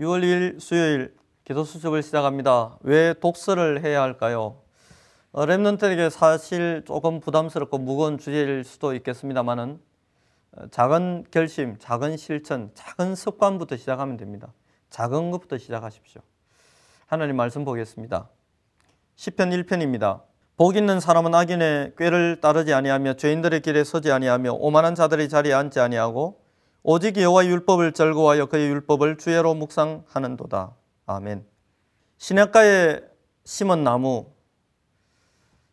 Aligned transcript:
6월 0.00 0.22
2일 0.22 0.60
수요일 0.60 1.14
기도 1.44 1.62
수첩을 1.62 2.02
시작합니다. 2.02 2.78
왜 2.80 3.12
독서를 3.12 3.84
해야 3.84 4.00
할까요? 4.00 4.56
어, 5.30 5.44
랩런트에게 5.44 6.08
사실 6.08 6.82
조금 6.86 7.20
부담스럽고 7.20 7.76
무거운 7.76 8.16
주제일 8.16 8.64
수도 8.64 8.94
있겠습니다만은 8.94 9.78
어, 10.52 10.66
작은 10.70 11.26
결심, 11.30 11.76
작은 11.78 12.16
실천, 12.16 12.70
작은 12.72 13.14
습관부터 13.14 13.76
시작하면 13.76 14.16
됩니다. 14.16 14.54
작은 14.88 15.30
것부터 15.32 15.58
시작하십시오. 15.58 16.22
하나님 17.06 17.36
말씀 17.36 17.66
보겠습니다. 17.66 18.30
10편 19.16 19.64
1편입니다. 19.64 20.22
복 20.56 20.76
있는 20.76 20.98
사람은 20.98 21.34
악인의 21.34 21.92
꾀를 21.98 22.40
따르지 22.40 22.72
아니하며 22.72 23.14
죄인들의 23.14 23.60
길에 23.60 23.84
서지 23.84 24.10
아니하며 24.10 24.52
오만한 24.54 24.94
자들의 24.94 25.28
자리에 25.28 25.52
앉지 25.52 25.78
아니하고 25.78 26.40
오직 26.82 27.18
여호와의 27.18 27.50
율법을 27.50 27.92
절거하여 27.92 28.46
그의 28.46 28.68
율법을 28.68 29.18
주야로 29.18 29.54
묵상하는도다. 29.54 30.74
아멘. 31.06 31.44
시냇가에 32.16 33.00
심은 33.44 33.84
나무 33.84 34.30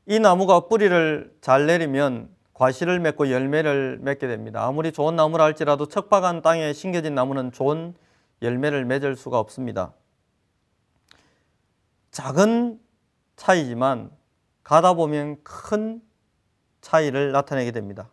이 0.06 0.20
나무가 0.20 0.68
뿌리를 0.68 1.34
잘 1.42 1.66
내리면 1.66 2.30
과실을 2.54 3.00
맺고 3.00 3.30
열매를 3.30 4.00
맺게 4.02 4.28
됩니다. 4.28 4.66
아무리 4.66 4.92
좋은 4.92 5.16
나무라 5.16 5.44
할지라도 5.44 5.86
척박한 5.86 6.42
땅에 6.42 6.74
심겨진 6.74 7.14
나무는 7.14 7.52
좋은 7.52 7.94
열매를 8.42 8.84
맺을 8.86 9.16
수가 9.16 9.40
없습니다. 9.40 9.94
작은 12.12 12.80
차이지만 13.36 14.12
가다 14.64 14.94
보면 14.94 15.38
큰 15.44 16.02
차이를 16.82 17.32
나타내게 17.32 17.72
됩니다. 17.72 18.10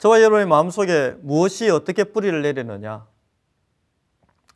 저와 0.00 0.22
여러분의 0.22 0.46
마음속에 0.46 1.14
무엇이 1.20 1.68
어떻게 1.68 2.04
뿌리를 2.04 2.40
내리느냐 2.40 3.06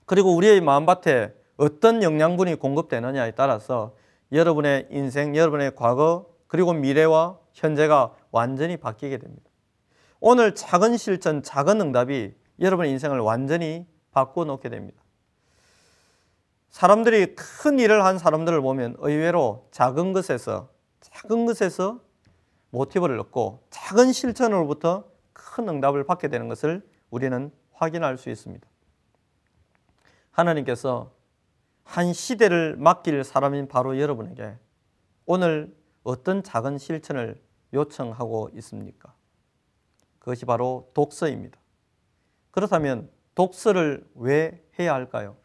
그리고 0.07 0.35
우리의 0.35 0.63
마음밭에 0.63 1.35
어떤 1.59 2.03
영양분이 2.03 2.55
공급되느냐에 2.55 3.33
따라서 3.33 3.95
여러분의 4.33 4.89
인생, 4.91 5.37
여러분의 5.37 5.75
과거 5.77 6.31
그리고 6.47 6.73
미래와 6.73 7.39
현재가 7.53 8.15
완전히 8.31 8.79
바뀌게 8.79 9.19
됩니다. 9.19 9.51
오늘 10.19 10.55
작은 10.55 10.97
실천, 10.97 11.43
작은 11.43 11.79
응답이 11.79 12.35
여러분의 12.61 12.91
인생을 12.93 13.21
완전히 13.21 13.87
바꿔놓게 14.13 14.71
됩니다. 14.71 15.03
사람들이 16.71 17.35
큰 17.35 17.79
일을 17.79 18.03
한 18.03 18.19
사람들을 18.19 18.63
보면 18.63 18.97
의외로 18.99 19.69
작은 19.73 20.15
것에서 20.15 20.71
작은 21.03 21.45
것에서 21.45 22.01
모티브를 22.71 23.21
얻고 23.21 23.67
작은 23.69 24.13
실천으로부터 24.13 25.13
큰 25.55 25.69
응답을 25.69 26.03
받게 26.03 26.27
되는 26.27 26.49
것을 26.49 26.85
우리는 27.11 27.53
확인할 27.75 28.19
수 28.19 28.29
있습니다. 28.29 28.67
하나님께서 30.33 31.13
한 31.85 32.13
시대를 32.13 32.75
맡길 32.77 33.23
사람인 33.23 33.69
바로 33.69 34.01
여러분에게 34.01 34.59
오늘 35.27 35.73
어떤 36.03 36.43
작은 36.43 36.79
실천을 36.79 37.41
요청하고 37.73 38.51
있습니까? 38.55 39.15
그것이 40.19 40.45
바로 40.45 40.91
독서입니다. 40.93 41.57
그렇다면 42.51 43.09
독서를 43.37 44.05
왜 44.17 44.61
해야 44.81 44.95
할까요? 44.95 45.37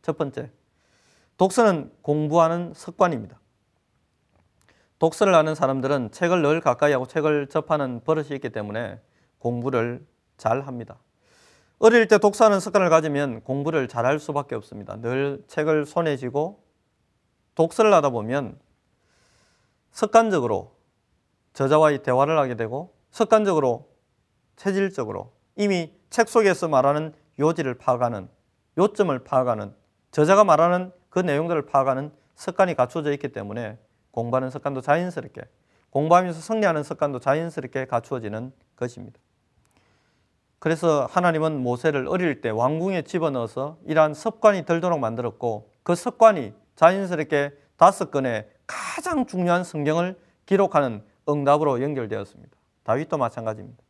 첫 0.00 0.16
번째, 0.16 0.52
독서는 1.38 1.92
공부하는 2.02 2.72
습관입니다. 2.72 3.40
독서를 5.00 5.34
하는 5.34 5.56
사람들은 5.56 6.12
책을 6.12 6.40
늘 6.42 6.60
가까이 6.60 6.92
하고 6.92 7.08
책을 7.08 7.48
접하는 7.48 8.00
버릇이 8.04 8.28
있기 8.36 8.50
때문에 8.50 9.00
공부를 9.46 10.04
잘 10.36 10.62
합니다. 10.62 10.98
어릴 11.78 12.08
때 12.08 12.18
독서하는 12.18 12.58
습관을 12.58 12.90
가지면 12.90 13.42
공부를 13.42 13.86
잘할 13.86 14.18
수밖에 14.18 14.56
없습니다. 14.56 14.96
늘 15.00 15.44
책을 15.46 15.86
손에 15.86 16.16
쥐고 16.16 16.64
독서를 17.54 17.94
하다 17.94 18.10
보면 18.10 18.58
습관적으로 19.92 20.74
저자와의 21.52 22.02
대화를 22.02 22.36
하게 22.36 22.56
되고 22.56 22.92
습관적으로 23.12 23.88
체질적으로 24.56 25.32
이미 25.54 25.94
책 26.10 26.28
속에서 26.28 26.66
말하는 26.66 27.14
요지를 27.38 27.74
파악하는 27.74 28.28
요점을 28.76 29.16
파악하는 29.20 29.74
저자가 30.10 30.42
말하는 30.42 30.90
그 31.08 31.20
내용들을 31.20 31.66
파악하는 31.66 32.10
습관이 32.34 32.74
갖춰져 32.74 33.12
있기 33.12 33.28
때문에 33.28 33.78
공부하는 34.10 34.50
습관도 34.50 34.80
자연스럽게 34.80 35.42
공부하면서 35.90 36.40
승리하는 36.40 36.82
습관도 36.82 37.20
자연스럽게 37.20 37.86
갖추어지는 37.86 38.52
것입니다. 38.74 39.20
그래서 40.58 41.06
하나님은 41.10 41.62
모세를 41.62 42.08
어릴 42.08 42.40
때 42.40 42.50
왕궁에 42.50 43.02
집어넣어서 43.02 43.78
이러한 43.86 44.14
습관이 44.14 44.64
들도록 44.64 44.98
만들었고 44.98 45.70
그 45.82 45.94
습관이 45.94 46.54
자연스럽게 46.76 47.52
다섯 47.76 48.10
건의 48.10 48.48
가장 48.66 49.26
중요한 49.26 49.64
성경을 49.64 50.18
기록하는 50.46 51.04
응답으로 51.28 51.82
연결되었습니다. 51.82 52.56
다윗도 52.84 53.18
마찬가지입니다. 53.18 53.82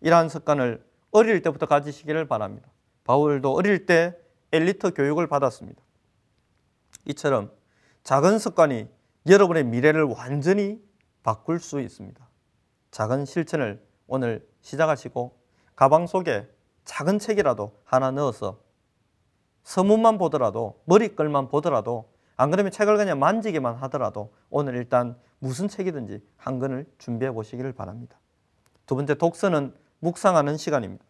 이러한 0.00 0.28
습관을 0.28 0.84
어릴 1.10 1.42
때부터 1.42 1.66
가지시기를 1.66 2.26
바랍니다. 2.26 2.68
바울도 3.04 3.52
어릴 3.52 3.86
때 3.86 4.16
엘리트 4.52 4.94
교육을 4.94 5.26
받았습니다. 5.26 5.82
이처럼 7.06 7.50
작은 8.04 8.38
습관이 8.38 8.88
여러분의 9.28 9.64
미래를 9.64 10.04
완전히 10.04 10.80
바꿀 11.22 11.58
수 11.58 11.80
있습니다. 11.80 12.26
작은 12.90 13.24
실천을 13.24 13.84
오늘 14.06 14.46
시작하시고 14.60 15.36
가방 15.76 16.06
속에 16.06 16.48
작은 16.84 17.18
책이라도 17.18 17.78
하나 17.84 18.10
넣어서 18.10 18.58
서문만 19.62 20.18
보더라도 20.18 20.80
머리글만 20.84 21.48
보더라도 21.48 22.10
안 22.36 22.50
그러면 22.50 22.72
책을 22.72 22.96
그냥 22.96 23.18
만지기만 23.18 23.74
하더라도 23.74 24.32
오늘 24.48 24.74
일단 24.74 25.16
무슨 25.38 25.68
책이든지 25.68 26.22
한 26.36 26.58
권을 26.58 26.86
준비해 26.98 27.30
보시기를 27.32 27.72
바랍니다. 27.72 28.18
두 28.86 28.94
번째 28.94 29.14
독서는 29.14 29.74
묵상하는 29.98 30.56
시간입니다. 30.56 31.04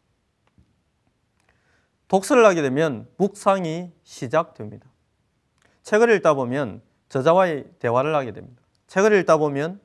독서를 2.09 2.45
하게 2.47 2.63
되면 2.63 3.09
묵상이 3.17 3.93
시작됩니다. 4.03 4.89
책을 5.83 6.11
읽다 6.17 6.35
보면 6.35 6.81
저자와의 7.09 7.65
대화를 7.79 8.15
하게 8.15 8.33
됩니다. 8.33 8.63
책을 8.87 9.13
읽다 9.21 9.37
보면 9.37 9.81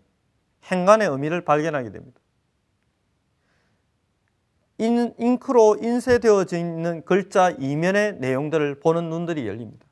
행간의 0.66 1.10
의미를 1.10 1.44
발견하게 1.44 1.92
됩니다. 1.92 2.21
인, 4.82 5.14
잉크로 5.20 5.78
인쇄되어져 5.80 6.58
있는 6.58 7.06
글자 7.06 7.52
이면의 7.52 8.16
내용들을 8.16 8.80
보는 8.80 9.12
눈들이 9.12 9.48
열립니다. 9.48 9.86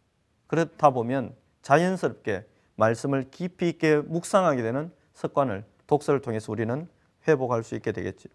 그렇다 0.48 0.90
보면 0.90 1.36
자연스럽게 1.62 2.44
말씀을 2.76 3.30
깊이 3.30 3.70
있게 3.70 3.98
묵상하게 3.98 4.64
되는 4.64 4.92
습관을 5.14 5.64
독서를 5.86 6.22
통해서 6.22 6.52
우리는 6.52 6.88
회복할 7.28 7.62
수 7.62 7.76
있게 7.76 7.92
되겠죠. 7.92 8.30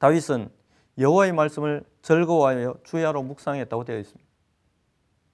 다윗은 0.00 0.50
여호와의 0.98 1.32
말씀을 1.32 1.84
즐거워하여 2.02 2.74
주야로 2.82 3.22
묵상했다고 3.22 3.84
되어 3.84 3.98
있습니다. 4.00 4.28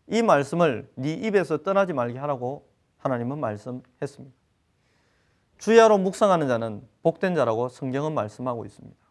이 0.08 0.20
말씀을 0.20 0.90
네 0.96 1.14
입에서 1.14 1.62
떠나지 1.62 1.94
말게 1.94 2.18
하라고 2.18 2.68
하나님은 2.98 3.40
말씀했습니다. 3.40 4.36
주야로 5.56 5.96
묵상하는 5.96 6.48
자는 6.48 6.86
복된 7.02 7.34
자라고 7.34 7.70
성경은 7.70 8.12
말씀하고 8.12 8.66
있습니다. 8.66 9.03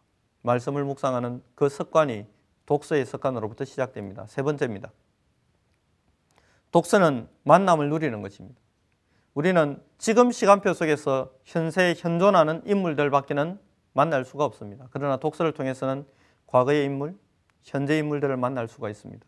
말씀을 0.44 0.84
묵상하는 0.84 1.42
그 1.54 1.68
습관이 1.68 2.26
독서의 2.66 3.06
습관으로부터 3.06 3.64
시작됩니다. 3.64 4.26
세 4.26 4.42
번째입니다. 4.42 4.92
독서는 6.70 7.28
만남을 7.44 7.88
누리는 7.88 8.20
것입니다. 8.20 8.60
우리는 9.32 9.82
지금 9.98 10.30
시간표 10.30 10.74
속에서 10.74 11.32
현세에 11.44 11.94
현존하는 11.96 12.62
인물들밖에는 12.66 13.58
만날 13.94 14.24
수가 14.24 14.44
없습니다. 14.44 14.88
그러나 14.90 15.16
독서를 15.16 15.52
통해서는 15.52 16.06
과거의 16.46 16.84
인물, 16.84 17.16
현재 17.62 17.98
인물들을 17.98 18.36
만날 18.36 18.68
수가 18.68 18.90
있습니다. 18.90 19.26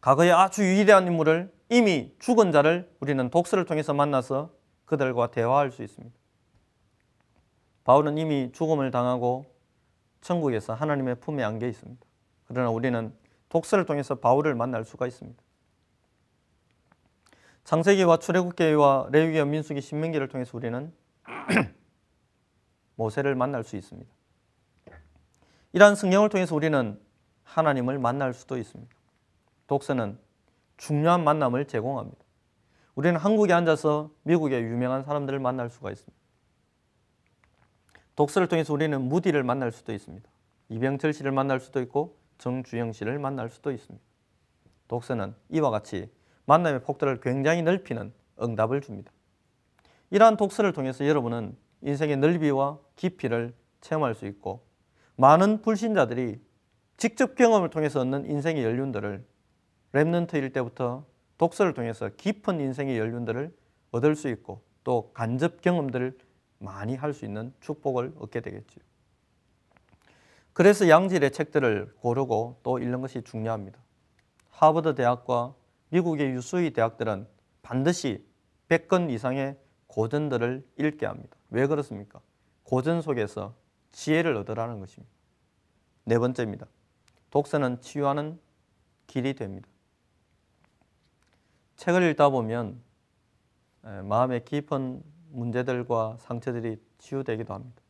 과거의 0.00 0.32
아주 0.32 0.62
위대한 0.62 1.06
인물을 1.06 1.52
이미 1.68 2.12
죽은 2.18 2.50
자를 2.50 2.90
우리는 2.98 3.30
독서를 3.30 3.66
통해서 3.66 3.94
만나서 3.94 4.50
그들과 4.84 5.30
대화할 5.30 5.70
수 5.70 5.82
있습니다. 5.82 6.14
바울은 7.84 8.18
이미 8.18 8.50
죽음을 8.52 8.90
당하고 8.90 9.44
천국에서 10.20 10.74
하나님의 10.74 11.16
품에 11.16 11.42
안겨 11.42 11.66
있습니다. 11.66 12.04
그러나 12.46 12.70
우리는 12.70 13.12
독서를 13.48 13.86
통해서 13.86 14.14
바울을 14.14 14.54
만날 14.54 14.84
수가 14.84 15.06
있습니다. 15.06 15.40
창세기와 17.64 18.18
출애굽기와 18.18 19.08
레위기와 19.10 19.44
민수기 19.44 19.80
신명기를 19.80 20.28
통해서 20.28 20.56
우리는 20.56 20.92
모세를 22.96 23.34
만날 23.34 23.64
수 23.64 23.76
있습니다. 23.76 24.10
이러한 25.72 25.94
성경을 25.94 26.28
통해서 26.28 26.54
우리는 26.54 27.00
하나님을 27.44 27.98
만날 27.98 28.34
수도 28.34 28.58
있습니다. 28.58 28.92
독서는 29.66 30.18
중요한 30.76 31.22
만남을 31.22 31.66
제공합니다. 31.66 32.24
우리는 32.94 33.18
한국에 33.18 33.52
앉아서 33.52 34.10
미국의 34.24 34.62
유명한 34.62 35.04
사람들을 35.04 35.38
만날 35.38 35.70
수가 35.70 35.90
있습니다. 35.90 36.19
독서를 38.20 38.48
통해서 38.48 38.74
우리는 38.74 39.00
무디를 39.00 39.42
만날 39.44 39.72
수도 39.72 39.94
있습니다. 39.94 40.28
이병철 40.68 41.14
씨를 41.14 41.32
만날 41.32 41.58
수도 41.58 41.80
있고 41.80 42.18
정주영 42.36 42.92
씨를 42.92 43.18
만날 43.18 43.48
수도 43.48 43.72
있습니다. 43.72 44.04
독서는 44.88 45.34
이와 45.48 45.70
같이 45.70 46.10
만남의 46.44 46.82
폭들을 46.82 47.20
굉장히 47.22 47.62
넓히는 47.62 48.12
응답을 48.42 48.82
줍니다. 48.82 49.10
이러한 50.10 50.36
독서를 50.36 50.74
통해서 50.74 51.06
여러분은 51.06 51.56
인생의 51.80 52.18
넓이와 52.18 52.78
깊이를 52.96 53.54
체험할 53.80 54.14
수 54.14 54.26
있고 54.26 54.66
많은 55.16 55.62
불신자들이 55.62 56.42
직접 56.98 57.36
경험을 57.36 57.70
통해서 57.70 58.00
얻는 58.00 58.30
인생의 58.30 58.62
연륜들을 58.62 59.24
랩넌트일 59.94 60.52
때부터 60.52 61.06
독서를 61.38 61.72
통해서 61.72 62.10
깊은 62.18 62.60
인생의 62.60 62.98
연륜들을 62.98 63.50
얻을 63.92 64.14
수 64.14 64.28
있고 64.28 64.60
또 64.84 65.10
간접 65.14 65.62
경험들을 65.62 66.18
많이 66.60 66.94
할 66.94 67.12
수 67.12 67.24
있는 67.24 67.52
축복을 67.60 68.14
얻게 68.18 68.40
되겠죠. 68.40 68.80
그래서 70.52 70.88
양질의 70.88 71.32
책들을 71.32 71.94
고르고 72.00 72.60
또 72.62 72.78
읽는 72.78 73.00
것이 73.00 73.22
중요합니다. 73.22 73.80
하버드 74.50 74.94
대학과 74.94 75.54
미국의 75.88 76.30
유수의 76.30 76.72
대학들은 76.72 77.26
반드시 77.62 78.24
100권 78.68 79.10
이상의 79.10 79.58
고전들을 79.86 80.66
읽게 80.78 81.06
합니다. 81.06 81.36
왜 81.50 81.66
그렇습니까? 81.66 82.20
고전 82.62 83.00
속에서 83.00 83.54
지혜를 83.92 84.36
얻으라는 84.36 84.78
것입니다. 84.78 85.12
네 86.04 86.18
번째입니다. 86.18 86.66
독서는 87.30 87.80
치유하는 87.80 88.38
길이 89.06 89.34
됩니다. 89.34 89.68
책을 91.76 92.02
읽다 92.10 92.28
보면 92.28 92.80
마음의 93.82 94.44
깊은 94.44 95.02
문제들과 95.30 96.16
상처들이 96.20 96.80
치유되기도 96.98 97.54
합니다. 97.54 97.82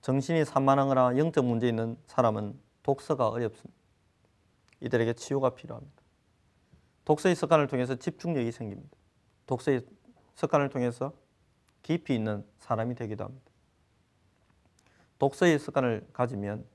정신이 0.00 0.44
산만하거나 0.44 1.16
영적 1.16 1.44
문제 1.44 1.68
있는 1.68 1.96
사람은 2.06 2.58
독서가 2.82 3.28
어렵습니다. 3.28 3.72
이들에게 4.80 5.14
치유가 5.14 5.50
필요합니다. 5.50 6.02
독서의 7.04 7.34
습관을 7.34 7.66
통해서 7.66 7.94
집중력이 7.94 8.52
생깁니다. 8.52 8.96
독서의 9.46 9.82
습관을 10.34 10.68
통해서 10.68 11.12
깊이 11.82 12.14
있는 12.14 12.44
사람이 12.58 12.94
되기도 12.94 13.24
합니다. 13.24 13.50
독서의 15.18 15.58
습관을 15.58 16.06
가지면 16.12 16.66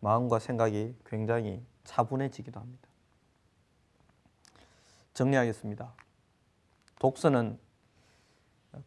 마음과 0.00 0.38
생각이 0.38 0.94
굉장히 1.06 1.62
차분해지기도 1.84 2.58
합니다. 2.58 2.88
정리하겠습니다. 5.14 5.94
독서는 6.98 7.58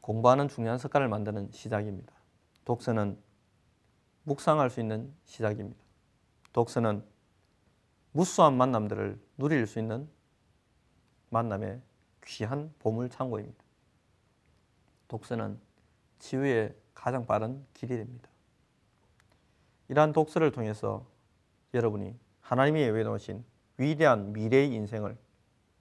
공부하는 0.01 0.47
중요한 0.47 0.77
습관을 0.77 1.07
만드는 1.07 1.51
시작입니다. 1.51 2.13
독서는 2.65 3.17
묵상할 4.23 4.69
수 4.69 4.79
있는 4.79 5.13
시작입니다. 5.25 5.81
독서는 6.53 7.03
무수한 8.11 8.55
만남들을 8.55 9.19
누릴 9.37 9.67
수 9.67 9.79
있는 9.79 10.07
만남의 11.29 11.81
귀한 12.25 12.73
보물 12.79 13.09
창고입니다. 13.09 13.63
독서는 15.07 15.59
치유의 16.19 16.75
가장 16.93 17.25
빠른 17.25 17.65
길이 17.73 17.97
됩니다. 17.97 18.29
이러한 19.89 20.13
독서를 20.13 20.51
통해서 20.51 21.05
여러분이 21.73 22.17
하나님이 22.39 22.81
예외 22.81 23.03
놓으신 23.03 23.43
위대한 23.77 24.31
미래의 24.31 24.71
인생을 24.73 25.17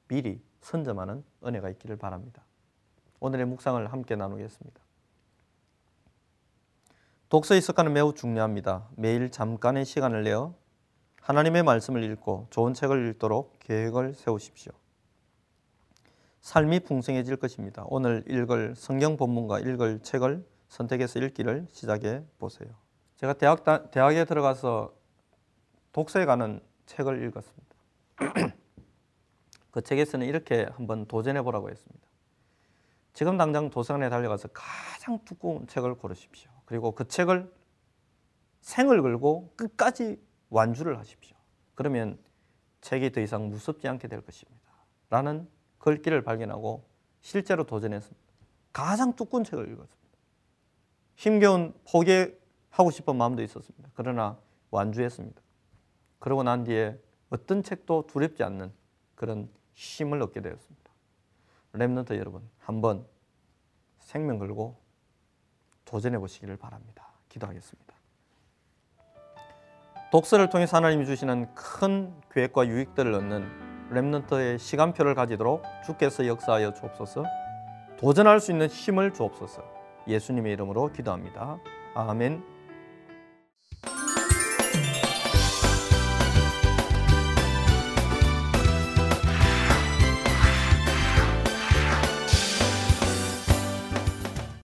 미리 0.08 0.42
선점하는 0.60 1.22
은혜가 1.44 1.70
있기를 1.70 1.96
바랍니다. 1.96 2.44
오늘의 3.22 3.46
묵상을 3.46 3.92
함께 3.92 4.16
나누겠습니다. 4.16 4.80
독서의 7.28 7.60
습관은 7.60 7.92
매우 7.92 8.12
중요합니다. 8.12 8.88
매일 8.96 9.30
잠깐의 9.30 9.84
시간을 9.84 10.24
내어 10.24 10.54
하나님의 11.20 11.62
말씀을 11.62 12.02
읽고 12.02 12.48
좋은 12.50 12.74
책을 12.74 13.10
읽도록 13.10 13.60
계획을 13.60 14.14
세우십시오. 14.14 14.72
삶이 16.40 16.80
풍성해질 16.80 17.36
것입니다. 17.36 17.84
오늘 17.86 18.24
읽을 18.26 18.74
성경 18.74 19.16
본문과 19.16 19.60
읽을 19.60 20.00
책을 20.00 20.44
선택해서 20.66 21.20
읽기를 21.20 21.68
시작해 21.70 22.24
보세요. 22.40 22.70
제가 23.18 23.34
대학 23.34 23.62
대학에 23.92 24.24
들어가서 24.24 24.92
독서에 25.92 26.24
관한 26.24 26.60
책을 26.86 27.24
읽었습니다. 27.28 27.76
그 29.70 29.80
책에서는 29.80 30.26
이렇게 30.26 30.66
한번 30.72 31.06
도전해 31.06 31.40
보라고 31.42 31.70
했습니다. 31.70 32.11
지금 33.12 33.36
당장 33.36 33.70
도서관에 33.70 34.08
달려가서 34.08 34.48
가장 34.52 35.18
두꺼운 35.24 35.66
책을 35.66 35.94
고르십시오. 35.96 36.50
그리고 36.64 36.92
그 36.92 37.06
책을 37.06 37.52
생을 38.60 39.02
걸고 39.02 39.52
끝까지 39.56 40.20
완주를 40.48 40.98
하십시오. 40.98 41.36
그러면 41.74 42.18
책이 42.80 43.12
더 43.12 43.20
이상 43.20 43.48
무섭지 43.48 43.88
않게 43.88 44.08
될 44.08 44.20
것입니다. 44.22 44.60
라는 45.10 45.48
글귀를 45.78 46.22
발견하고 46.22 46.84
실제로 47.20 47.64
도전했습니다. 47.64 48.20
가장 48.72 49.14
두꺼운 49.14 49.44
책을 49.44 49.64
읽었습니다. 49.64 50.02
힘겨운 51.16 51.74
포기하고 51.90 52.90
싶은 52.90 53.16
마음도 53.16 53.42
있었습니다. 53.42 53.90
그러나 53.94 54.38
완주했습니다. 54.70 55.40
그러고 56.18 56.42
난 56.42 56.64
뒤에 56.64 56.98
어떤 57.30 57.62
책도 57.62 58.06
두렵지 58.06 58.42
않는 58.42 58.72
그런 59.14 59.48
힘을 59.74 60.22
얻게 60.22 60.40
되었습니다. 60.40 60.81
Remnant 61.74 62.16
여러분 62.18 62.48
한번 62.58 63.06
생명 64.00 64.38
걸고 64.38 64.76
도전해 65.84 66.18
보시기를 66.18 66.56
바랍니다. 66.56 67.08
기도하겠습니다. 67.28 67.94
독서를 70.10 70.50
통해서 70.50 70.76
하나님이 70.76 71.06
주시는 71.06 71.54
큰 71.54 72.12
계획과 72.30 72.66
유익들을 72.66 73.14
얻는 73.14 73.88
Remnant의 73.90 74.58
시간표를 74.58 75.14
가지도록 75.14 75.62
주께서 75.84 76.26
역사하여 76.26 76.74
주옵소서 76.74 77.24
도전할 77.98 78.40
수 78.40 78.52
있는 78.52 78.66
힘을 78.66 79.12
주옵소서 79.12 79.62
예수님의 80.08 80.52
이름으로 80.54 80.92
기도합니다. 80.92 81.58
아멘 81.94 82.51